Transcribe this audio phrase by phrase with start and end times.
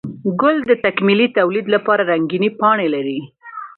[0.41, 3.19] گل د تکميلي توليد لپاره رنګينې پاڼې لري